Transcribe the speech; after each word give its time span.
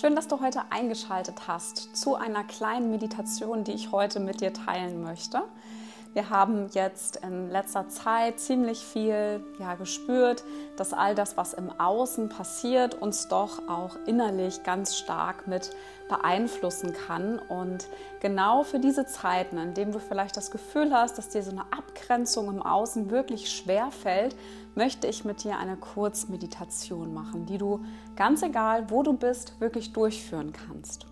Schön, 0.00 0.16
dass 0.16 0.28
du 0.28 0.40
heute 0.40 0.62
eingeschaltet 0.70 1.46
hast 1.46 1.94
zu 1.94 2.14
einer 2.14 2.42
kleinen 2.42 2.90
Meditation, 2.90 3.64
die 3.64 3.72
ich 3.72 3.92
heute 3.92 4.18
mit 4.18 4.40
dir 4.40 4.54
teilen 4.54 5.02
möchte. 5.02 5.42
Wir 6.12 6.28
haben 6.28 6.66
jetzt 6.72 7.16
in 7.16 7.50
letzter 7.50 7.88
Zeit 7.88 8.40
ziemlich 8.40 8.80
viel 8.80 9.44
ja, 9.60 9.76
gespürt, 9.76 10.42
dass 10.76 10.92
all 10.92 11.14
das, 11.14 11.36
was 11.36 11.54
im 11.54 11.70
Außen 11.70 12.28
passiert, 12.28 13.00
uns 13.00 13.28
doch 13.28 13.68
auch 13.68 13.96
innerlich 14.06 14.64
ganz 14.64 14.96
stark 14.96 15.46
mit 15.46 15.70
beeinflussen 16.08 16.92
kann. 16.92 17.38
Und 17.38 17.86
genau 18.18 18.64
für 18.64 18.80
diese 18.80 19.06
Zeiten, 19.06 19.56
in 19.56 19.72
denen 19.74 19.92
du 19.92 20.00
vielleicht 20.00 20.36
das 20.36 20.50
Gefühl 20.50 20.92
hast, 20.92 21.16
dass 21.16 21.28
dir 21.28 21.44
so 21.44 21.52
eine 21.52 21.72
Abgrenzung 21.72 22.48
im 22.48 22.60
Außen 22.60 23.12
wirklich 23.12 23.48
schwer 23.48 23.92
fällt, 23.92 24.34
möchte 24.74 25.06
ich 25.06 25.24
mit 25.24 25.44
dir 25.44 25.58
eine 25.58 25.76
Kurzmeditation 25.76 27.14
machen, 27.14 27.46
die 27.46 27.58
du 27.58 27.84
ganz 28.16 28.42
egal, 28.42 28.90
wo 28.90 29.04
du 29.04 29.12
bist, 29.12 29.60
wirklich 29.60 29.92
durchführen 29.92 30.52
kannst 30.52 31.09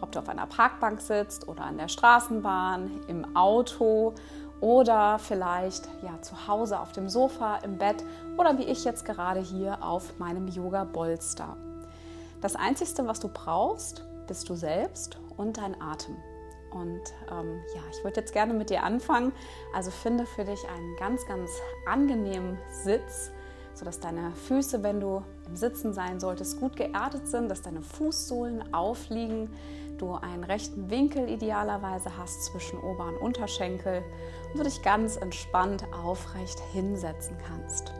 ob 0.00 0.12
du 0.12 0.18
auf 0.18 0.28
einer 0.28 0.46
Parkbank 0.46 1.00
sitzt 1.00 1.48
oder 1.48 1.64
an 1.64 1.78
der 1.78 1.88
Straßenbahn, 1.88 3.02
im 3.08 3.36
Auto 3.36 4.14
oder 4.60 5.18
vielleicht 5.18 5.88
ja 6.02 6.20
zu 6.22 6.46
Hause 6.46 6.80
auf 6.80 6.92
dem 6.92 7.08
Sofa, 7.08 7.58
im 7.58 7.78
Bett 7.78 8.04
oder 8.36 8.58
wie 8.58 8.64
ich 8.64 8.84
jetzt 8.84 9.04
gerade 9.04 9.40
hier 9.40 9.82
auf 9.82 10.18
meinem 10.18 10.48
Yoga 10.48 10.84
Bolster. 10.84 11.56
Das 12.40 12.56
einzige, 12.56 13.06
was 13.06 13.20
du 13.20 13.28
brauchst, 13.28 14.04
bist 14.26 14.48
du 14.48 14.54
selbst 14.54 15.18
und 15.36 15.58
dein 15.58 15.80
Atem. 15.80 16.16
Und 16.70 17.02
ähm, 17.30 17.60
ja, 17.74 17.80
ich 17.90 18.04
würde 18.04 18.20
jetzt 18.20 18.32
gerne 18.32 18.52
mit 18.52 18.70
dir 18.70 18.82
anfangen. 18.82 19.32
Also 19.74 19.90
finde 19.90 20.26
für 20.26 20.44
dich 20.44 20.60
einen 20.68 20.96
ganz, 20.96 21.26
ganz 21.26 21.50
angenehmen 21.86 22.58
Sitz, 22.70 23.30
sodass 23.74 24.00
deine 24.00 24.32
Füße, 24.32 24.82
wenn 24.82 25.00
du 25.00 25.22
im 25.46 25.56
Sitzen 25.56 25.92
sein 25.92 26.20
solltest, 26.20 26.60
gut 26.60 26.76
geerdet 26.76 27.28
sind, 27.28 27.50
dass 27.50 27.62
deine 27.62 27.82
Fußsohlen 27.82 28.74
aufliegen, 28.74 29.50
du 29.98 30.14
einen 30.14 30.44
rechten 30.44 30.90
Winkel 30.90 31.28
idealerweise 31.28 32.16
hast 32.16 32.44
zwischen 32.44 32.78
Ober- 32.78 33.08
und 33.08 33.18
Unterschenkel 33.18 34.02
und 34.52 34.58
du 34.58 34.64
dich 34.64 34.82
ganz 34.82 35.16
entspannt 35.16 35.84
aufrecht 36.04 36.60
hinsetzen 36.72 37.36
kannst. 37.46 37.92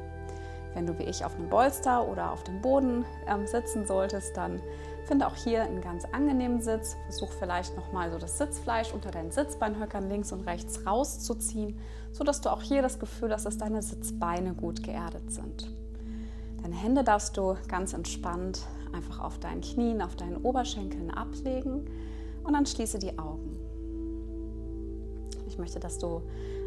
Wenn 0.75 0.87
du 0.87 0.99
wie 0.99 1.05
ich 1.05 1.25
auf 1.25 1.35
einem 1.37 1.49
Bolster 1.49 2.07
oder 2.07 2.33
auf 2.33 2.45
dem 2.45 2.61
Boden 2.61 3.07
ähm, 3.27 3.47
sitzen 3.47 3.87
solltest, 3.87 4.37
dann 4.37 4.61
finde 5.07 5.27
auch 5.27 5.35
hier 5.37 5.63
einen 5.63 5.81
ganz 5.81 6.05
angenehmen 6.05 6.61
Sitz. 6.61 6.97
Versuch 7.05 7.31
vielleicht 7.33 7.75
nochmal 7.77 8.11
so 8.11 8.19
das 8.19 8.37
Sitzfleisch 8.37 8.93
unter 8.93 9.11
deinen 9.11 9.31
Sitzbeinhöckern 9.31 10.09
links 10.09 10.33
und 10.33 10.47
rechts 10.47 10.85
rauszuziehen, 10.87 11.79
sodass 12.13 12.43
du 12.43 12.51
auch 12.51 12.61
hier 12.61 12.83
das 12.83 12.99
Gefühl 12.99 13.33
hast, 13.33 13.47
dass 13.47 13.57
deine 13.57 13.81
Sitzbeine 13.81 14.53
gut 14.53 14.83
geerdet 14.83 15.33
sind. 15.33 15.71
Deine 16.63 16.75
Hände 16.75 17.05
darfst 17.05 17.37
du 17.37 17.57
ganz 17.69 17.95
entspannt 17.95 18.61
einfach 18.95 19.21
auf 19.21 19.39
deinen 19.39 19.61
Knien, 19.61 20.03
auf 20.03 20.17
deinen 20.17 20.37
Oberschenkeln 20.39 21.11
ablegen 21.11 21.87
und 22.45 22.53
dann 22.53 22.67
schließe 22.67 22.99
die 22.99 23.19
Augen. 23.19 23.57
Ich 25.47 25.59
möchte, 25.59 25.81
dass 25.81 25.99
du 25.99 26.23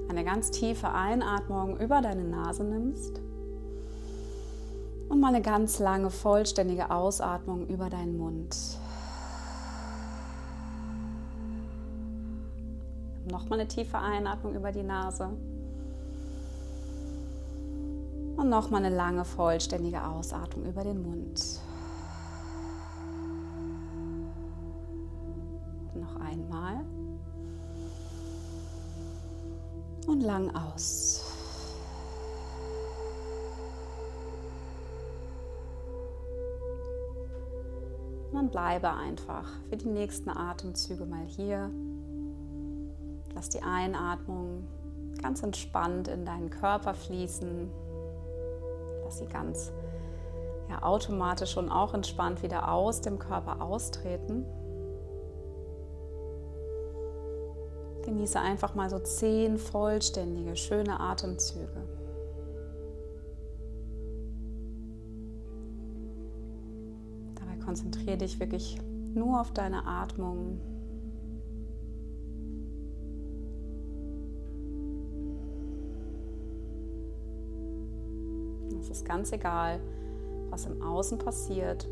eine 0.10 0.24
ganz 0.24 0.52
tiefe 0.52 0.90
Einatmung 0.92 1.80
über 1.80 2.02
deine 2.02 2.24
Nase 2.24 2.64
nimmst 2.64 3.22
und 5.10 5.20
mal 5.20 5.30
eine 5.30 5.42
ganz 5.42 5.80
lange, 5.80 6.10
vollständige 6.10 6.92
Ausatmung 6.92 7.68
über 7.68 7.90
deinen 7.90 8.18
Mund. 8.18 8.56
Nochmal 13.30 13.60
eine 13.60 13.68
tiefe 13.68 13.98
Einatmung 13.98 14.56
über 14.56 14.72
die 14.72 14.84
Nase. 14.84 15.30
Und 18.38 18.50
nochmal 18.50 18.84
eine 18.84 18.96
lange, 18.96 19.26
vollständige 19.26 20.04
Ausatmung 20.04 20.66
über 20.66 20.84
den 20.84 21.04
Mund. 21.04 21.60
Einmal. 26.30 26.86
Und 30.08 30.22
lang 30.22 30.56
aus. 30.56 31.26
Und 38.32 38.52
bleibe 38.52 38.92
einfach 38.92 39.48
für 39.70 39.78
die 39.78 39.90
nächsten 39.90 40.30
Atemzüge 40.30 41.06
mal 41.06 41.26
hier. 41.26 41.70
Lass 43.36 43.50
die 43.50 43.62
Einatmung 43.62 44.68
ganz 45.22 45.44
entspannt 45.44 46.08
in 46.08 46.26
deinen 46.26 46.50
Körper 46.50 46.94
fließen. 46.94 47.70
Lass 49.04 49.20
sie 49.20 49.28
ganz 49.28 49.72
ja, 50.70 50.84
automatisch 50.84 51.58
und 51.58 51.70
auch 51.70 51.94
entspannt 51.94 52.42
wieder 52.44 52.72
aus 52.72 53.02
dem 53.02 53.20
Körper 53.20 53.62
austreten. 53.62 54.46
Genieße 58.06 58.40
einfach 58.40 58.76
mal 58.76 58.90
so 58.90 59.00
zehn 59.00 59.58
vollständige, 59.58 60.56
schöne 60.56 61.00
Atemzüge. 61.00 62.00
konzentriere 67.70 68.18
dich 68.18 68.40
wirklich 68.40 68.80
nur 69.14 69.40
auf 69.40 69.52
deine 69.52 69.86
Atmung. 69.86 70.60
Es 78.80 78.90
ist 78.90 79.06
ganz 79.06 79.32
egal, 79.34 79.80
was 80.50 80.66
im 80.66 80.82
Außen 80.82 81.20
passiert. 81.20 81.88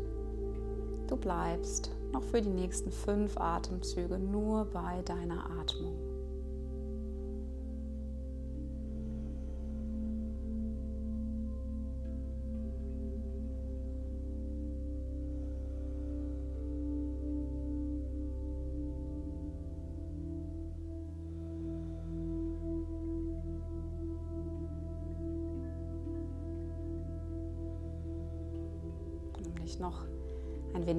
Du 1.06 1.16
bleibst 1.16 1.92
noch 2.12 2.22
für 2.22 2.40
die 2.40 2.48
nächsten 2.48 2.90
fünf 2.90 3.36
Atemzüge 3.36 4.18
nur 4.18 4.66
bei 4.66 5.02
deiner 5.02 5.50
Atmung. 5.60 6.07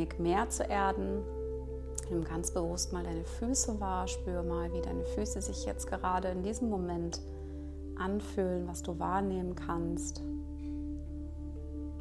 Wenig 0.10 0.20
mehr 0.20 0.50
zu 0.50 0.64
erden. 0.64 1.24
Nimm 2.10 2.24
ganz 2.24 2.52
bewusst 2.52 2.92
mal 2.92 3.04
deine 3.04 3.24
Füße 3.24 3.80
wahr, 3.80 4.08
spür 4.08 4.44
mal, 4.44 4.72
wie 4.74 4.82
deine 4.82 5.04
Füße 5.04 5.42
sich 5.42 5.66
jetzt 5.66 5.88
gerade 5.88 6.30
in 6.30 6.42
diesem 6.42 6.70
Moment 6.70 7.22
anfühlen, 7.98 8.68
was 8.68 8.82
du 8.82 8.98
wahrnehmen 8.98 9.56
kannst. 9.56 10.24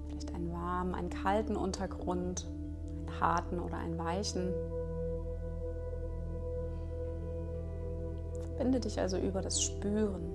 Vielleicht 0.07 0.35
einen 0.35 0.53
warmen, 0.53 0.95
einen 0.95 1.11
kalten 1.11 1.57
Untergrund, 1.57 2.47
einen 2.47 3.21
harten 3.21 3.59
oder 3.59 3.77
einen 3.77 3.99
weichen. 3.99 4.55
Verbinde 8.41 8.81
dich 8.81 8.99
also 8.99 9.19
über 9.19 9.43
das 9.43 9.63
Spüren 9.63 10.33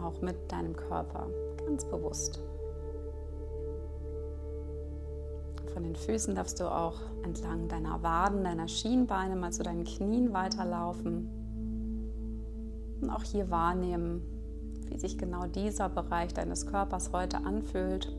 auch 0.00 0.20
mit 0.20 0.36
deinem 0.50 0.76
Körper 0.76 1.28
ganz 1.66 1.84
bewusst. 1.84 2.40
Von 5.72 5.84
den 5.84 5.96
Füßen 5.96 6.34
darfst 6.34 6.60
du 6.60 6.70
auch 6.70 7.00
entlang 7.24 7.68
deiner 7.68 8.02
Waden, 8.02 8.44
deiner 8.44 8.68
Schienbeine 8.68 9.36
mal 9.36 9.52
zu 9.52 9.62
deinen 9.62 9.84
Knien 9.84 10.34
weiterlaufen. 10.34 11.28
Und 13.00 13.08
auch 13.10 13.22
hier 13.22 13.50
wahrnehmen, 13.50 14.22
wie 14.90 14.98
sich 14.98 15.16
genau 15.16 15.46
dieser 15.46 15.88
Bereich 15.88 16.34
deines 16.34 16.66
Körpers 16.66 17.12
heute 17.12 17.38
anfühlt. 17.38 18.14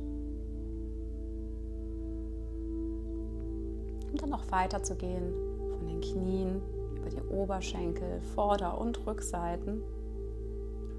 Und 4.11 4.21
dann 4.21 4.29
noch 4.29 4.51
weiter 4.51 4.81
zu 4.81 4.95
gehen 4.95 5.31
von 5.77 5.87
den 5.87 6.01
Knien 6.01 6.61
über 6.97 7.09
die 7.09 7.21
Oberschenkel, 7.21 8.19
Vorder- 8.33 8.79
und 8.79 9.05
Rückseiten 9.05 9.83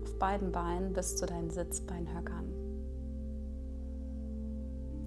auf 0.05 0.15
beiden 0.19 0.53
Beinen 0.53 0.93
bis 0.93 1.17
zu 1.17 1.27
deinen 1.27 1.51
Sitzbeinhöckern. 1.51 2.54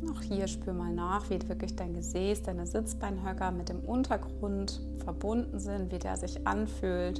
Auch 0.06 0.22
hier 0.22 0.48
spür 0.48 0.74
mal 0.74 0.94
nach, 0.94 1.30
wie 1.30 1.40
wirklich 1.50 1.76
dein 1.76 1.94
Gesäß, 1.94 2.44
deine 2.44 2.68
Sitzbeinhöcker 2.68 3.52
mit 3.52 3.70
dem 3.70 3.80
Untergrund 3.80 4.80
verbunden 5.04 5.60
sind, 5.60 5.92
wie 5.92 5.98
der 5.98 6.18
sich 6.18 6.46
anfühlt. 6.46 7.20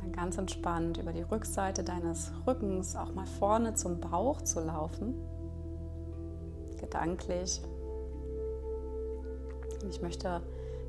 Dann 0.00 0.12
ganz 0.12 0.36
entspannt 0.36 0.98
über 0.98 1.12
die 1.12 1.22
Rückseite 1.22 1.84
deines 1.84 2.32
Rückens 2.46 2.96
auch 2.96 3.14
mal 3.14 3.26
vorne 3.26 3.74
zum 3.74 4.00
Bauch 4.00 4.42
zu 4.42 4.60
laufen. 4.60 5.14
Gedanklich. 6.80 7.62
Ich 9.88 10.02
möchte, 10.02 10.42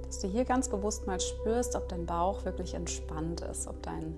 dass 0.03 0.19
du 0.19 0.27
hier 0.27 0.45
ganz 0.45 0.67
bewusst 0.67 1.05
mal 1.05 1.19
spürst, 1.19 1.75
ob 1.75 1.87
dein 1.89 2.07
Bauch 2.07 2.43
wirklich 2.43 2.73
entspannt 2.73 3.41
ist, 3.41 3.67
ob 3.67 3.83
dein 3.83 4.15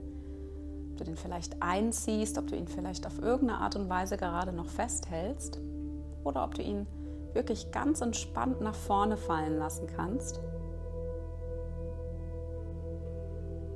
du 1.00 1.04
den 1.04 1.16
vielleicht 1.16 1.62
einziehst, 1.62 2.38
ob 2.38 2.48
du 2.48 2.56
ihn 2.56 2.68
vielleicht 2.68 3.06
auf 3.07 3.19
irgendeine 3.22 3.60
Art 3.60 3.75
und 3.75 3.90
Weise 3.90 4.18
gerade 4.18 4.54
noch 4.54 4.68
festhältst 4.68 5.60
oder 6.24 6.44
ob 6.44 6.56
du 6.56 6.62
ihn 6.62 6.88
wirklich 7.34 7.72
ganz 7.72 8.01
entspannt 8.01 8.62
nach 8.62 8.75
vorne 8.75 9.18
fallen 9.18 9.57
lassen 9.57 9.88
kannst. 9.88 10.40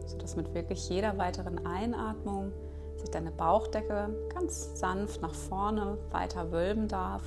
Sodass 0.06 0.36
mit 0.36 0.54
wirklich 0.54 0.90
jeder 0.90 1.18
weiteren 1.18 1.66
Einatmung 1.66 2.52
sich 2.98 3.10
deine 3.10 3.32
Bauchdecke 3.32 4.10
ganz 4.34 4.80
sanft 4.80 5.22
nach 5.22 5.34
vorne 5.34 5.98
weiter 6.12 6.52
wölben 6.52 6.88
darf. 6.88 7.24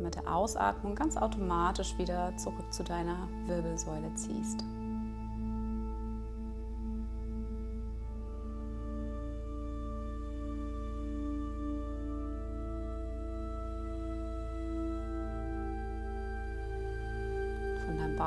Mit 0.00 0.16
der 0.16 0.34
Ausatmung 0.34 0.94
ganz 0.96 1.16
automatisch 1.16 1.96
wieder 1.98 2.36
zurück 2.36 2.72
zu 2.72 2.82
deiner 2.82 3.28
Wirbelsäule 3.46 4.12
ziehst. 4.14 4.64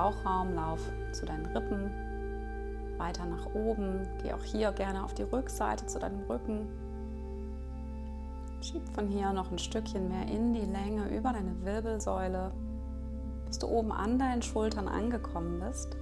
Bauchraum, 0.08 0.56
lauf 0.56 0.80
zu 1.12 1.26
deinen 1.26 1.48
Rippen, 1.48 1.92
weiter 2.98 3.26
nach 3.26 3.46
oben. 3.54 4.08
Geh 4.24 4.32
auch 4.32 4.44
hier 4.44 4.72
gerne 4.72 5.04
auf 5.04 5.14
die 5.14 5.24
Rückseite 5.24 5.86
zu 5.86 6.00
deinem 6.00 6.22
Rücken. 6.30 6.70
Schieb 8.62 8.88
von 8.94 9.08
hier 9.08 9.34
noch 9.34 9.52
ein 9.52 9.60
Stückchen 9.60 10.08
mehr 10.08 10.26
in 10.34 10.54
die 10.54 10.62
Länge 10.62 11.10
über 11.10 11.34
deine 11.34 11.62
Wirbelsäule, 11.66 12.52
bis 13.48 13.60
du 13.60 13.68
oben 13.68 13.92
an 13.92 14.18
deinen 14.18 14.42
Schultern 14.42 14.88
angekommen 14.88 15.60
bist. 15.60 15.98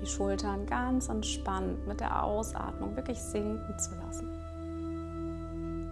Die 0.00 0.06
Schultern 0.06 0.64
ganz 0.64 1.10
entspannt 1.10 1.86
mit 1.86 2.00
der 2.00 2.24
Ausatmung 2.24 2.96
wirklich 2.96 3.20
sinken 3.20 3.78
zu 3.78 3.94
lassen. 3.96 4.30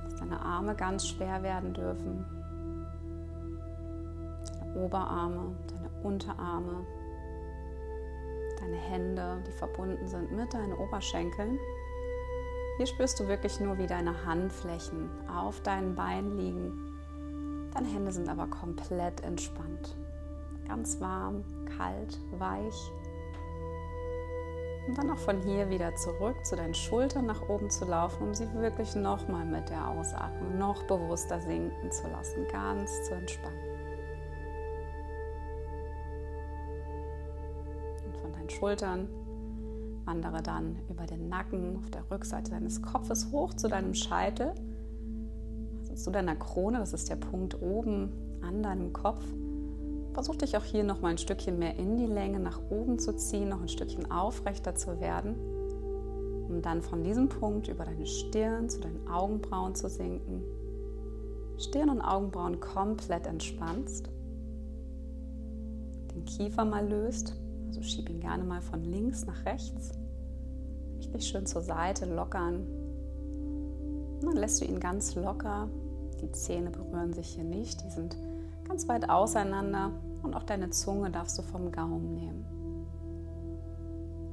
Dass 0.05 0.21
deine 0.21 0.41
Arme 0.41 0.75
ganz 0.75 1.07
schwer 1.07 1.43
werden 1.43 1.75
dürfen. 1.75 2.25
Deine 4.59 4.87
Oberarme, 4.87 5.55
Unterarme, 6.07 6.87
deine 8.61 8.77
Hände, 8.77 9.43
die 9.47 9.53
verbunden 9.53 10.07
sind 10.07 10.31
mit 10.33 10.55
deinen 10.55 10.73
Oberschenkeln. 10.73 11.59
Hier 12.77 12.87
spürst 12.87 13.19
du 13.19 13.27
wirklich 13.27 13.59
nur, 13.59 13.79
wie 13.79 13.87
deine 13.87 14.25
Handflächen 14.25 15.11
auf 15.29 15.61
deinen 15.63 15.95
Beinen 15.95 16.37
liegen. 16.37 17.71
Deine 17.75 17.89
Hände 17.89 18.13
sind 18.13 18.29
aber 18.29 18.47
komplett 18.47 19.23
entspannt. 19.23 19.97
Ganz 20.69 21.01
warm, 21.01 21.45
kalt, 21.77 22.19
weich. 22.39 22.93
Und 24.87 24.97
dann 24.97 25.11
auch 25.11 25.19
von 25.19 25.41
hier 25.41 25.69
wieder 25.69 25.95
zurück 25.97 26.37
zu 26.45 26.55
deinen 26.55 26.75
Schultern 26.75 27.27
nach 27.27 27.49
oben 27.49 27.71
zu 27.71 27.85
laufen, 27.85 28.29
um 28.29 28.35
sie 28.35 28.53
wirklich 28.55 28.95
nochmal 28.95 29.45
mit 29.45 29.69
der 29.69 29.89
Ausatmung 29.89 30.59
noch 30.59 30.85
bewusster 30.85 31.41
sinken 31.41 31.91
zu 31.91 32.09
lassen, 32.09 32.47
ganz 32.49 33.03
zu 33.05 33.15
entspannen. 33.15 33.76
Schultern. 38.59 39.09
Wandere 40.05 40.43
dann 40.43 40.77
über 40.89 41.05
den 41.05 41.29
Nacken 41.29 41.79
auf 41.79 41.91
der 41.91 42.09
Rückseite 42.11 42.53
deines 42.53 42.81
Kopfes 42.81 43.31
hoch 43.33 43.55
zu 43.55 43.69
deinem 43.69 43.93
Scheitel, 43.93 44.55
also 45.81 45.95
zu 45.95 46.11
deiner 46.11 46.37
Krone, 46.37 46.79
das 46.79 46.93
ist 46.93 47.11
der 47.11 47.17
Punkt 47.17 47.61
oben 47.61 48.13
an 48.41 48.63
deinem 48.63 48.93
Kopf. 48.93 49.25
Versuch 50.13 50.37
dich 50.37 50.57
auch 50.57 50.65
hier 50.65 50.85
noch 50.85 51.01
mal 51.01 51.09
ein 51.09 51.19
Stückchen 51.19 51.59
mehr 51.59 51.77
in 51.77 51.97
die 51.97 52.07
Länge 52.07 52.39
nach 52.39 52.61
oben 52.71 52.99
zu 52.99 53.17
ziehen, 53.17 53.49
noch 53.49 53.61
ein 53.61 53.69
Stückchen 53.69 54.11
aufrechter 54.11 54.75
zu 54.77 55.01
werden, 55.01 55.35
um 56.49 56.63
dann 56.63 56.83
von 56.83 57.03
diesem 57.03 57.29
Punkt 57.29 57.69
über 57.69 57.85
deine 57.85 58.07
Stirn 58.07 58.69
zu 58.69 58.81
deinen 58.81 59.09
Augenbrauen 59.09 59.75
zu 59.75 59.89
sinken. 59.89 60.43
Stirn 61.59 61.91
und 61.91 62.01
Augenbrauen 62.01 62.61
komplett 62.61 63.27
entspannst, 63.27 64.09
den 66.15 66.25
Kiefer 66.25 66.65
mal 66.65 66.89
löst 66.89 67.35
also 67.77 67.89
schieb 67.89 68.09
ihn 68.09 68.21
gerne 68.21 68.43
mal 68.43 68.63
von 68.63 68.83
links 68.85 69.27
nach 69.27 69.45
rechts. 69.45 69.93
Richtig 70.99 71.27
schön 71.27 71.47
zur 71.47 71.61
Seite 71.61 72.07
lockern. 72.07 72.67
Und 74.21 74.25
dann 74.25 74.37
lässt 74.37 74.61
du 74.61 74.65
ihn 74.65 74.81
ganz 74.81 75.15
locker. 75.15 75.69
Die 76.23 76.33
Zähne 76.33 76.71
berühren 76.71 77.13
sich 77.13 77.29
hier 77.29 77.45
nicht. 77.45 77.85
Die 77.85 77.91
sind 77.91 78.17
ganz 78.67 78.89
weit 78.89 79.11
auseinander. 79.11 79.91
Und 80.23 80.35
auch 80.35 80.45
deine 80.45 80.71
Zunge 80.71 81.11
darfst 81.11 81.37
du 81.39 81.43
vom 81.43 81.71
Gaumen 81.71 82.15
nehmen. 82.15 82.47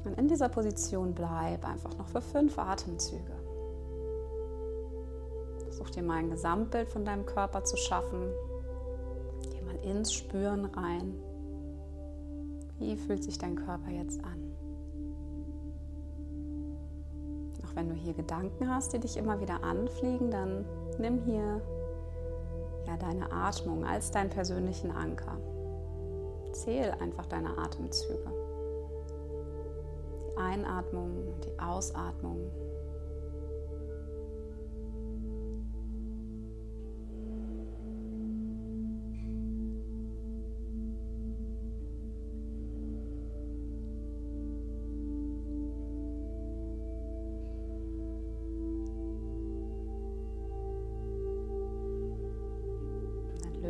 Und 0.05 0.17
in 0.17 0.27
dieser 0.27 0.49
Position 0.49 1.13
bleib 1.13 1.67
einfach 1.67 1.97
noch 1.97 2.07
für 2.07 2.21
fünf 2.21 2.57
Atemzüge. 2.57 3.33
Versuch 5.59 5.89
dir 5.89 6.03
mal 6.03 6.19
ein 6.19 6.29
Gesamtbild 6.29 6.87
von 6.87 7.03
deinem 7.03 7.25
Körper 7.25 7.63
zu 7.63 7.75
schaffen. 7.75 8.29
Geh 9.51 9.61
mal 9.61 9.75
ins 9.83 10.13
Spüren 10.13 10.65
rein. 10.65 11.15
Wie 12.83 12.97
fühlt 12.97 13.23
sich 13.23 13.37
dein 13.37 13.55
Körper 13.55 13.89
jetzt 13.91 14.21
an? 14.25 14.53
Auch 17.65 17.75
wenn 17.75 17.87
du 17.87 17.95
hier 17.95 18.13
Gedanken 18.13 18.69
hast, 18.69 18.91
die 18.91 18.99
dich 18.99 19.15
immer 19.15 19.39
wieder 19.39 19.63
anfliegen, 19.63 20.29
dann 20.29 20.65
nimm 20.99 21.21
hier 21.23 21.61
ja 22.85 22.97
deine 22.97 23.31
Atmung 23.31 23.85
als 23.85 24.11
deinen 24.11 24.29
persönlichen 24.29 24.91
Anker. 24.91 25.37
Zähl 26.51 26.91
einfach 26.99 27.25
deine 27.27 27.57
Atemzüge. 27.57 28.29
Die 30.19 30.37
Einatmung 30.37 31.29
und 31.29 31.45
die 31.45 31.59
Ausatmung 31.59 32.51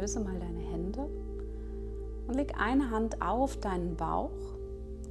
löse 0.04 0.20
mal 0.20 0.38
deine 0.38 0.60
Hände 0.60 1.10
und 2.28 2.36
leg 2.36 2.60
eine 2.60 2.92
Hand 2.92 3.22
auf 3.22 3.56
deinen 3.56 3.96
Bauch, 3.96 4.32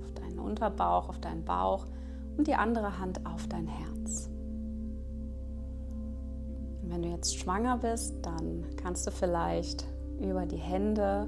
auf 0.02 0.12
deinen 0.14 0.38
Unterbauch, 0.38 1.08
auf 1.08 1.18
deinen 1.18 1.46
Bauch 1.46 1.86
und 2.36 2.46
die 2.46 2.54
andere 2.54 2.98
Hand 2.98 3.24
auf 3.24 3.46
dein 3.48 3.66
Herz. 3.66 4.28
Und 6.82 6.90
wenn 6.90 7.00
du 7.00 7.08
jetzt 7.08 7.38
schwanger 7.38 7.78
bist, 7.78 8.17
dann 8.20 8.67
kannst 8.76 9.06
du 9.06 9.10
vielleicht 9.10 9.86
über 10.20 10.44
die 10.44 10.58
Hände 10.58 11.26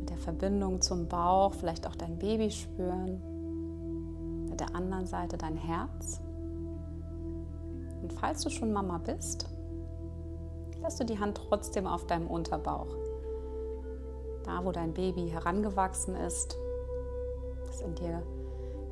mit 0.00 0.10
der 0.10 0.18
Verbindung 0.18 0.80
zum 0.80 1.06
Bauch 1.06 1.54
vielleicht 1.54 1.86
auch 1.86 1.94
dein 1.94 2.18
Baby 2.18 2.50
spüren, 2.50 4.48
mit 4.50 4.58
der 4.58 4.74
anderen 4.74 5.06
Seite 5.06 5.38
dein 5.38 5.56
Herz. 5.56 6.20
Und 8.02 8.12
falls 8.12 8.42
du 8.42 8.50
schon 8.50 8.72
Mama 8.72 8.98
bist, 8.98 9.46
lässt 10.86 11.00
du 11.00 11.04
die 11.04 11.18
Hand 11.18 11.40
trotzdem 11.48 11.84
auf 11.88 12.06
deinem 12.06 12.28
Unterbauch. 12.28 12.86
Da, 14.44 14.64
wo 14.64 14.70
dein 14.70 14.94
Baby 14.94 15.28
herangewachsen 15.28 16.14
ist, 16.14 16.56
das 17.66 17.80
in 17.80 17.96
dir 17.96 18.22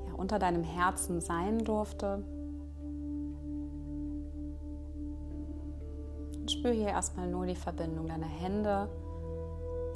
ja, 0.08 0.14
unter 0.16 0.40
deinem 0.40 0.64
Herzen 0.64 1.20
sein 1.20 1.60
durfte. 1.60 2.24
Und 6.40 6.50
spür 6.50 6.72
hier 6.72 6.88
erstmal 6.88 7.28
nur 7.28 7.46
die 7.46 7.54
Verbindung 7.54 8.08
deiner 8.08 8.26
Hände 8.26 8.88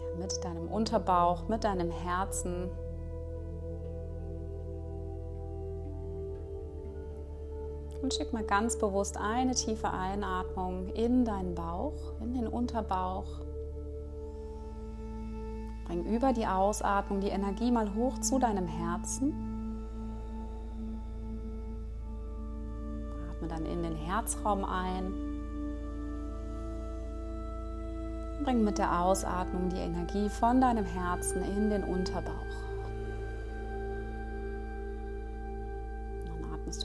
ja, 0.00 0.20
mit 0.20 0.44
deinem 0.44 0.68
Unterbauch, 0.68 1.48
mit 1.48 1.64
deinem 1.64 1.90
Herzen. 1.90 2.70
Und 8.08 8.14
schick 8.14 8.32
mal 8.32 8.42
ganz 8.42 8.78
bewusst 8.78 9.18
eine 9.18 9.54
tiefe 9.54 9.90
Einatmung 9.90 10.88
in 10.94 11.26
deinen 11.26 11.54
Bauch, 11.54 11.92
in 12.22 12.32
den 12.32 12.46
Unterbauch. 12.46 13.26
Bring 15.84 16.06
über 16.06 16.32
die 16.32 16.46
Ausatmung 16.46 17.20
die 17.20 17.28
Energie 17.28 17.70
mal 17.70 17.94
hoch 17.94 18.18
zu 18.20 18.38
deinem 18.38 18.66
Herzen. 18.66 19.34
Atme 23.30 23.46
dann 23.46 23.66
in 23.66 23.82
den 23.82 23.94
Herzraum 23.94 24.64
ein. 24.64 25.12
Bring 28.42 28.64
mit 28.64 28.78
der 28.78 29.02
Ausatmung 29.02 29.68
die 29.68 29.80
Energie 29.80 30.30
von 30.30 30.62
deinem 30.62 30.86
Herzen 30.86 31.42
in 31.42 31.68
den 31.68 31.84
Unterbauch. 31.84 32.32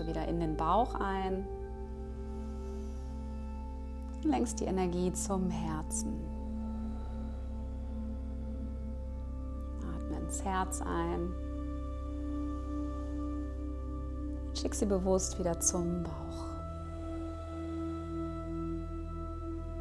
Du 0.03 0.07
wieder 0.07 0.27
in 0.27 0.39
den 0.39 0.55
Bauch 0.55 0.95
ein. 0.95 1.45
Lenkst 4.23 4.59
die 4.59 4.65
Energie 4.65 5.11
zum 5.11 5.49
Herzen. 5.49 6.13
Atme 9.81 10.17
ins 10.19 10.43
Herz 10.43 10.81
ein. 10.81 11.33
Schick 14.53 14.75
sie 14.75 14.85
bewusst 14.85 15.39
wieder 15.39 15.59
zum 15.59 16.03
Bauch. 16.03 16.45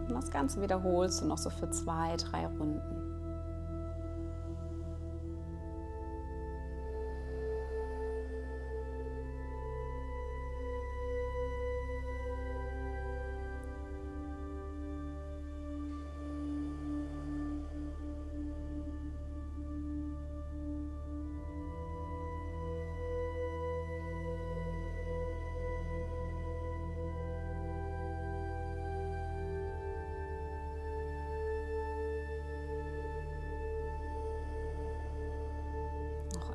Und 0.09 0.15
das 0.15 0.31
Ganze 0.31 0.61
wiederholst 0.61 1.21
du 1.21 1.27
noch 1.27 1.39
so 1.39 1.51
für 1.51 1.71
zwei, 1.71 2.17
drei 2.17 2.47
Runden. 2.47 3.02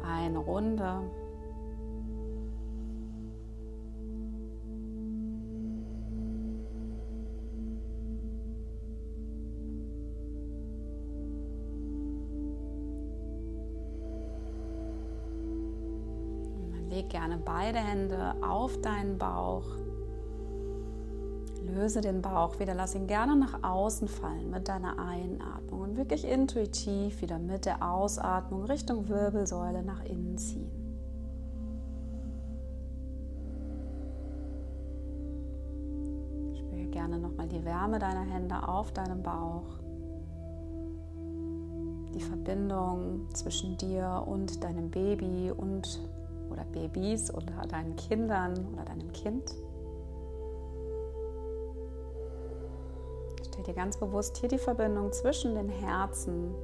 Eine 0.08 0.40
Runde. 0.40 1.04
Leg 16.90 17.10
gerne 17.10 17.38
beide 17.38 17.80
Hände 17.80 18.36
auf 18.42 18.80
deinen 18.82 19.18
Bauch. 19.18 19.87
Löse 21.78 22.02
den 22.02 22.24
Bauch 22.24 22.60
wieder, 22.60 22.74
lass 22.74 22.96
ihn 22.96 23.06
gerne 23.06 23.36
nach 23.36 23.62
außen 23.62 24.08
fallen 24.08 24.50
mit 24.50 24.68
deiner 24.68 24.98
Einatmung 24.98 25.82
und 25.82 25.96
wirklich 25.96 26.28
intuitiv 26.28 27.22
wieder 27.22 27.38
mit 27.38 27.66
der 27.68 27.88
Ausatmung 27.88 28.64
Richtung 28.64 29.08
Wirbelsäule 29.08 29.84
nach 29.84 30.04
innen 30.04 30.40
ziehen. 30.40 30.72
Spüre 36.58 36.88
gerne 36.88 37.20
nochmal 37.20 37.48
die 37.48 37.64
Wärme 37.64 38.00
deiner 38.00 38.26
Hände 38.26 38.68
auf 38.68 38.92
deinem 38.92 39.22
Bauch. 39.22 39.78
Die 42.16 42.22
Verbindung 42.22 43.30
zwischen 43.36 43.78
dir 43.78 44.24
und 44.26 44.64
deinem 44.64 44.90
Baby 44.90 45.52
und 45.56 46.00
oder 46.50 46.66
Babys 46.72 47.32
oder 47.32 47.68
deinen 47.68 47.96
Kindern 47.98 48.74
oder 48.74 48.86
deinem 48.86 49.12
Kind. 49.14 49.54
Dir 53.68 53.74
ganz 53.74 53.98
bewusst 53.98 54.38
hier 54.38 54.50
die 54.50 54.58
Verbindung 54.58 55.12
zwischen 55.12 55.56
den 55.56 55.70
Herzen 55.70 56.56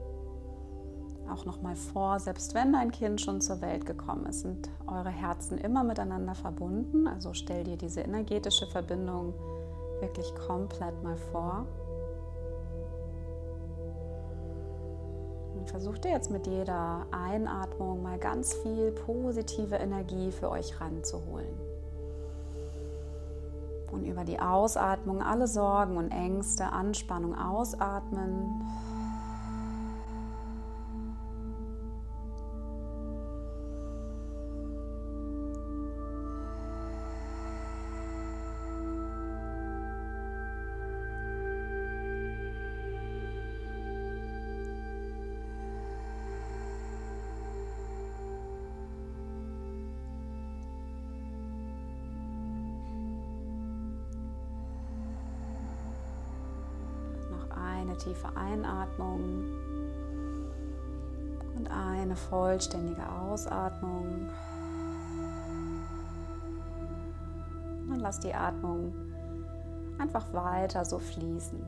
auch 1.30 1.46
noch 1.46 1.62
mal 1.62 1.76
vor, 1.76 2.20
selbst 2.20 2.54
wenn 2.54 2.74
dein 2.74 2.92
Kind 2.92 3.22
schon 3.22 3.42
zur 3.42 3.62
Welt 3.62 3.86
gekommen 3.86 4.26
ist, 4.26 4.42
sind 4.42 4.70
eure 4.88 5.10
Herzen 5.10 5.58
immer 5.58 5.84
miteinander 5.84 6.36
verbunden. 6.36 7.08
Also 7.08 7.34
stell 7.34 7.64
dir 7.64 7.78
diese 7.78 8.02
energetische 8.02 8.68
Verbindung 8.68 9.34
wirklich 10.00 10.34
komplett 10.36 11.02
mal 11.04 11.18
vor. 11.32 11.66
Und 15.56 15.70
versucht 15.70 16.06
ihr 16.06 16.12
jetzt 16.12 16.30
mit 16.30 16.46
jeder 16.46 17.06
Einatmung 17.12 18.02
mal 18.02 18.20
ganz 18.20 18.54
viel 18.54 18.92
positive 18.92 19.76
Energie 19.76 20.32
für 20.32 20.50
euch 20.50 20.80
ranzuholen 20.82 21.73
und 23.94 24.06
über 24.06 24.26
die 24.26 24.40
Ausatmung 24.40 25.22
alle 25.22 25.48
Sorgen 25.48 25.98
und 25.98 26.12
Ängste, 26.12 26.66
Anspannung 26.72 27.38
ausatmen. 27.38 28.66
Eine 57.94 57.98
tiefe 57.98 58.28
Einatmung 58.36 59.46
und 61.56 61.70
eine 61.70 62.16
vollständige 62.16 63.08
Ausatmung. 63.08 64.30
Und 67.88 68.00
lass 68.00 68.20
die 68.20 68.34
Atmung 68.34 68.94
einfach 70.00 70.34
weiter 70.34 70.84
so 70.84 70.98
fließen. 70.98 71.64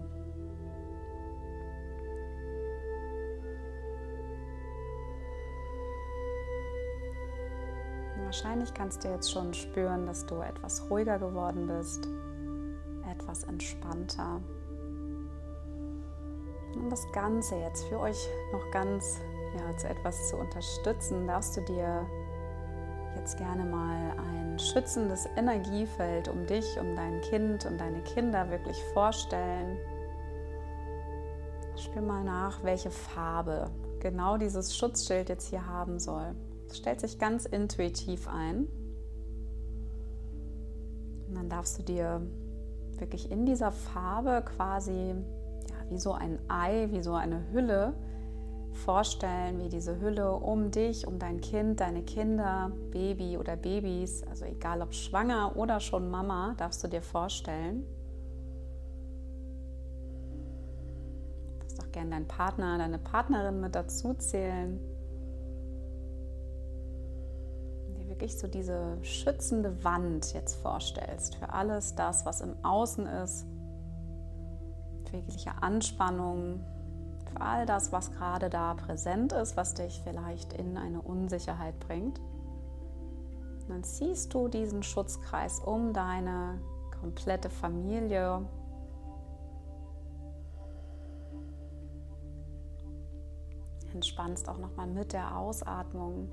Wahrscheinlich 8.24 8.74
kannst 8.74 9.03
du 9.03 9.10
jetzt 9.10 9.32
schon 9.32 9.53
spüren, 9.53 10.08
dass 10.08 10.25
du 10.25 10.41
etwas 10.41 10.89
ruhiger 10.89 11.20
geworden 11.20 11.67
bist, 11.67 12.10
etwas 13.08 13.44
entspannter 13.44 14.41
um 16.85 16.91
das 16.91 17.11
Ganze 17.11 17.55
jetzt 17.55 17.85
für 17.85 17.99
euch 17.99 18.29
noch 18.51 18.69
ganz 18.69 19.19
ja, 19.57 19.75
zu 19.75 19.89
etwas 19.89 20.29
zu 20.29 20.37
unterstützen, 20.37 21.25
darfst 21.25 21.57
du 21.57 21.61
dir 21.61 22.07
jetzt 23.15 23.37
gerne 23.39 23.65
mal 23.65 24.11
ein 24.19 24.59
schützendes 24.59 25.27
Energiefeld 25.35 26.27
um 26.27 26.45
dich, 26.45 26.79
um 26.79 26.95
dein 26.95 27.21
Kind 27.21 27.65
und 27.65 27.81
deine 27.81 28.03
Kinder 28.03 28.51
wirklich 28.51 28.77
vorstellen. 28.93 29.79
Spür 31.75 32.03
mal 32.03 32.23
nach, 32.23 32.63
welche 32.63 32.91
Farbe 32.91 33.71
genau 33.99 34.37
dieses 34.37 34.77
Schutzschild 34.77 35.29
jetzt 35.29 35.49
hier 35.49 35.65
haben 35.65 35.97
soll. 35.97 36.35
Es 36.69 36.77
stellt 36.77 37.01
sich 37.01 37.17
ganz 37.17 37.45
intuitiv 37.45 38.27
ein. 38.27 38.67
Und 41.27 41.33
dann 41.33 41.49
darfst 41.49 41.79
du 41.79 41.83
dir 41.83 42.21
wirklich 42.99 43.31
in 43.31 43.47
dieser 43.47 43.71
Farbe 43.71 44.43
quasi 44.45 45.15
wie 45.89 45.97
so 45.97 46.13
ein 46.13 46.39
Ei, 46.47 46.87
wie 46.91 47.01
so 47.01 47.13
eine 47.13 47.51
Hülle 47.51 47.93
vorstellen, 48.75 49.59
wie 49.59 49.69
diese 49.69 49.99
Hülle 49.99 50.33
um 50.33 50.71
dich, 50.71 51.07
um 51.07 51.17
dein 51.17 51.41
Kind, 51.41 51.79
deine 51.79 52.03
Kinder, 52.03 52.71
Baby 52.91 53.37
oder 53.37 53.55
Babys, 53.55 54.23
also 54.29 54.45
egal 54.45 54.81
ob 54.81 54.93
schwanger 54.93 55.55
oder 55.55 55.79
schon 55.79 56.09
Mama, 56.09 56.55
darfst 56.57 56.83
du 56.83 56.87
dir 56.87 57.01
vorstellen. 57.01 57.85
Du 61.53 61.59
darfst 61.61 61.81
auch 61.81 61.91
gerne 61.91 62.11
deinen 62.11 62.27
Partner, 62.27 62.77
deine 62.77 62.99
Partnerin 62.99 63.61
mit 63.61 63.75
dazu 63.75 64.13
zählen. 64.13 64.79
Dir 67.97 68.09
wirklich 68.09 68.37
so 68.37 68.47
diese 68.47 68.97
schützende 69.01 69.83
Wand 69.83 70.33
jetzt 70.33 70.55
vorstellst 70.55 71.35
für 71.35 71.53
alles 71.53 71.95
das, 71.95 72.25
was 72.25 72.41
im 72.41 72.55
Außen 72.63 73.07
ist 73.07 73.47
jegliche 75.09 75.51
Anspannung, 75.62 76.63
für 77.35 77.41
all 77.41 77.65
das, 77.65 77.91
was 77.91 78.12
gerade 78.12 78.50
da 78.50 78.74
präsent 78.74 79.33
ist, 79.33 79.57
was 79.57 79.74
dich 79.74 80.01
vielleicht 80.03 80.53
in 80.53 80.77
eine 80.77 81.01
Unsicherheit 81.01 81.79
bringt. 81.79 82.19
Und 82.19 83.69
dann 83.69 83.83
ziehst 83.83 84.33
du 84.33 84.47
diesen 84.47 84.83
Schutzkreis 84.83 85.59
um 85.59 85.91
deine 85.91 86.59
komplette 87.01 87.50
Familie. 87.50 88.45
Entspannst 93.93 94.50
auch 94.50 94.57
nochmal 94.57 94.88
mit 94.88 95.13
der 95.13 95.38
Ausatmung. 95.38 96.31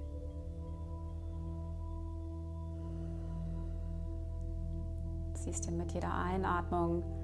Ziehst 5.34 5.66
dir 5.66 5.72
mit 5.72 5.92
jeder 5.92 6.14
Einatmung 6.14 7.21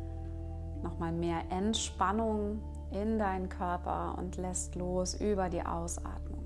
nochmal 0.82 1.12
mehr 1.12 1.42
Entspannung 1.50 2.60
in 2.90 3.18
deinen 3.18 3.48
Körper 3.48 4.16
und 4.18 4.36
lässt 4.36 4.74
los 4.74 5.14
über 5.14 5.48
die 5.48 5.62
Ausatmung. 5.62 6.44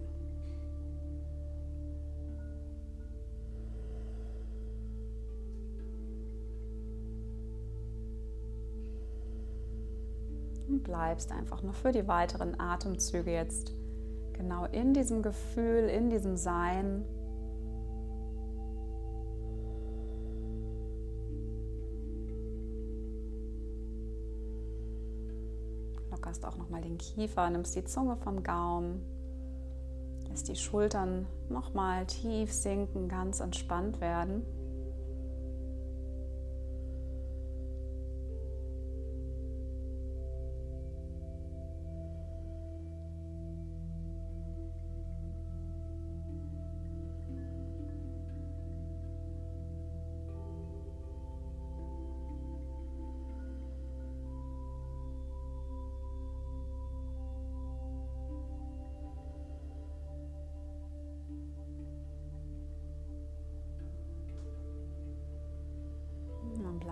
Und 10.68 10.82
bleibst 10.82 11.32
einfach 11.32 11.62
nur 11.62 11.74
für 11.74 11.92
die 11.92 12.08
weiteren 12.08 12.58
Atemzüge 12.58 13.32
jetzt 13.32 13.72
genau 14.32 14.64
in 14.66 14.94
diesem 14.94 15.22
Gefühl, 15.22 15.88
in 15.88 16.10
diesem 16.10 16.36
Sein 16.36 17.04
den 26.92 26.98
Kiefer, 26.98 27.48
nimmst 27.50 27.74
die 27.74 27.84
Zunge 27.84 28.16
vom 28.16 28.42
Gaumen, 28.42 29.02
lässt 30.28 30.48
die 30.48 30.56
Schultern 30.56 31.26
nochmal 31.48 32.06
tief 32.06 32.52
sinken, 32.52 33.08
ganz 33.08 33.40
entspannt 33.40 34.00
werden. 34.00 34.42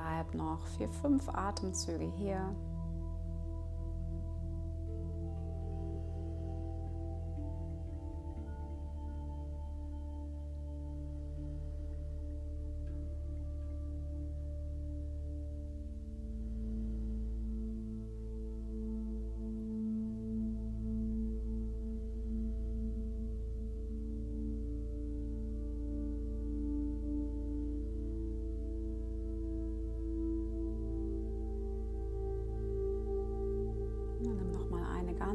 Bleib 0.00 0.34
noch 0.34 0.66
vier, 0.76 0.88
fünf 0.88 1.28
Atemzüge 1.28 2.10
hier. 2.16 2.54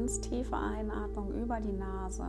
Ganz 0.05 0.21
tiefe 0.21 0.55
Einatmung 0.55 1.33
über 1.33 1.59
die 1.59 1.71
Nase. 1.73 2.27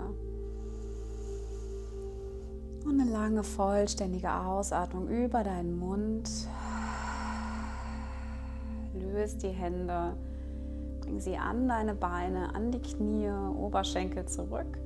Und 2.86 2.98
eine 2.98 3.10
lange, 3.10 3.42
vollständige 3.42 4.32
Ausatmung 4.32 5.08
über 5.08 5.44
deinen 5.44 5.78
Mund. 5.78 6.30
Löse 8.94 9.36
die 9.36 9.50
Hände, 9.50 10.14
bring 11.02 11.20
sie 11.20 11.36
an 11.36 11.68
deine 11.68 11.94
Beine, 11.94 12.54
an 12.54 12.70
die 12.72 12.80
Knie, 12.80 13.30
Oberschenkel 13.30 14.24
zurück. 14.24 14.78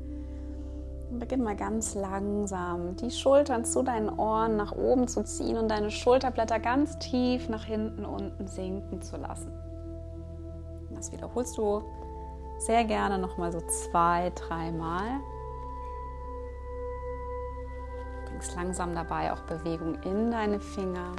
Und 1.12 1.20
beginn 1.20 1.44
mal 1.44 1.54
ganz 1.54 1.94
langsam 1.94 2.96
die 2.96 3.12
Schultern 3.12 3.64
zu 3.64 3.84
deinen 3.84 4.08
Ohren 4.08 4.56
nach 4.56 4.72
oben 4.72 5.06
zu 5.06 5.22
ziehen 5.22 5.58
und 5.58 5.68
deine 5.68 5.92
Schulterblätter 5.92 6.58
ganz 6.58 6.98
tief 6.98 7.48
nach 7.48 7.66
hinten 7.66 8.04
unten 8.04 8.48
sinken 8.48 9.00
zu 9.00 9.16
lassen. 9.16 9.52
Das 10.92 11.12
wiederholst 11.12 11.56
du 11.56 11.84
sehr 12.60 12.84
gerne 12.84 13.18
noch 13.18 13.38
mal 13.38 13.50
so 13.50 13.60
zwei, 13.62 14.30
dreimal. 14.34 15.20
Bringst 18.26 18.54
langsam 18.54 18.94
dabei 18.94 19.32
auch 19.32 19.40
Bewegung 19.40 19.94
in 20.02 20.30
deine 20.30 20.60
Finger. 20.60 21.12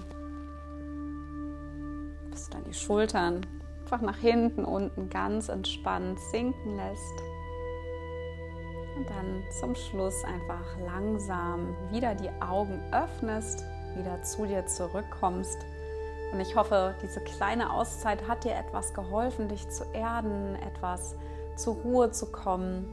Bis 2.29 2.45
du 2.45 2.51
dann 2.51 2.63
die 2.63 2.73
Schultern 2.73 3.45
einfach 3.81 4.01
nach 4.01 4.17
hinten, 4.17 4.63
unten 4.63 5.09
ganz 5.09 5.49
entspannt 5.49 6.19
sinken 6.31 6.75
lässt. 6.75 7.23
Und 8.95 9.09
dann 9.09 9.43
zum 9.59 9.73
Schluss 9.73 10.23
einfach 10.23 10.77
langsam 10.79 11.75
wieder 11.89 12.13
die 12.13 12.29
Augen 12.39 12.79
öffnest, 12.91 13.63
wieder 13.95 14.21
zu 14.21 14.45
dir 14.45 14.65
zurückkommst 14.67 15.57
und 16.31 16.39
ich 16.39 16.55
hoffe, 16.55 16.95
diese 17.01 17.19
kleine 17.19 17.71
Auszeit 17.73 18.27
hat 18.27 18.43
dir 18.45 18.55
etwas 18.55 18.93
geholfen, 18.93 19.49
dich 19.49 19.69
zu 19.69 19.83
erden, 19.93 20.55
etwas 20.55 21.15
zur 21.57 21.75
Ruhe 21.75 22.11
zu 22.11 22.31
kommen. 22.31 22.85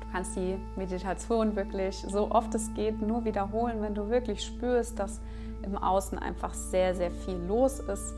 Du 0.00 0.06
kannst 0.12 0.36
die 0.36 0.58
Meditation 0.76 1.56
wirklich 1.56 2.04
so 2.08 2.30
oft 2.30 2.54
es 2.54 2.72
geht 2.74 3.02
nur 3.02 3.24
wiederholen, 3.24 3.82
wenn 3.82 3.94
du 3.94 4.08
wirklich 4.08 4.42
spürst, 4.44 4.98
dass 4.98 5.20
im 5.62 5.76
Außen 5.76 6.18
einfach 6.18 6.54
sehr, 6.54 6.94
sehr 6.94 7.10
viel 7.10 7.36
los 7.48 7.80
ist. 7.80 8.14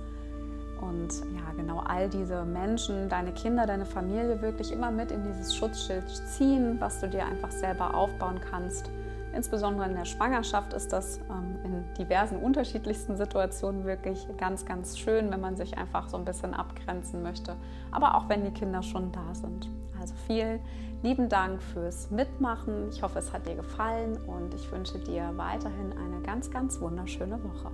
Und 0.80 1.08
ja, 1.34 1.52
genau 1.56 1.80
all 1.80 2.08
diese 2.08 2.44
Menschen, 2.44 3.08
deine 3.08 3.32
Kinder, 3.32 3.66
deine 3.66 3.86
Familie 3.86 4.42
wirklich 4.42 4.70
immer 4.70 4.90
mit 4.90 5.10
in 5.10 5.24
dieses 5.24 5.56
Schutzschild 5.56 6.04
ziehen, 6.36 6.76
was 6.78 7.00
du 7.00 7.08
dir 7.08 7.24
einfach 7.24 7.50
selber 7.50 7.94
aufbauen 7.94 8.40
kannst 8.50 8.90
Insbesondere 9.34 9.88
in 9.88 9.94
der 9.94 10.04
Schwangerschaft 10.04 10.72
ist 10.72 10.92
das 10.92 11.18
ähm, 11.30 11.58
in 11.64 11.94
diversen 11.94 12.38
unterschiedlichsten 12.38 13.16
Situationen 13.16 13.84
wirklich 13.84 14.26
ganz, 14.38 14.64
ganz 14.64 14.98
schön, 14.98 15.30
wenn 15.30 15.40
man 15.40 15.56
sich 15.56 15.76
einfach 15.76 16.08
so 16.08 16.16
ein 16.16 16.24
bisschen 16.24 16.54
abgrenzen 16.54 17.22
möchte. 17.22 17.56
Aber 17.90 18.14
auch 18.14 18.28
wenn 18.28 18.44
die 18.44 18.52
Kinder 18.52 18.82
schon 18.82 19.12
da 19.12 19.34
sind. 19.34 19.68
Also 20.00 20.14
vielen 20.26 20.60
lieben 21.02 21.28
Dank 21.28 21.62
fürs 21.62 22.10
Mitmachen. 22.10 22.88
Ich 22.90 23.02
hoffe, 23.02 23.18
es 23.18 23.32
hat 23.32 23.46
dir 23.46 23.56
gefallen 23.56 24.16
und 24.26 24.54
ich 24.54 24.70
wünsche 24.70 24.98
dir 24.98 25.32
weiterhin 25.36 25.92
eine 25.92 26.22
ganz, 26.22 26.50
ganz 26.50 26.80
wunderschöne 26.80 27.42
Woche. 27.42 27.70